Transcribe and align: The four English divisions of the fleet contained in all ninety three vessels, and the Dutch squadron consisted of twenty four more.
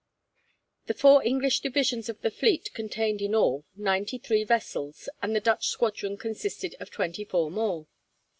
The 0.87 0.95
four 0.95 1.23
English 1.23 1.59
divisions 1.59 2.09
of 2.09 2.21
the 2.21 2.31
fleet 2.31 2.73
contained 2.73 3.21
in 3.21 3.35
all 3.35 3.65
ninety 3.75 4.17
three 4.17 4.43
vessels, 4.43 5.07
and 5.21 5.35
the 5.35 5.39
Dutch 5.39 5.67
squadron 5.67 6.17
consisted 6.17 6.75
of 6.79 6.89
twenty 6.89 7.23
four 7.23 7.51
more. 7.51 7.85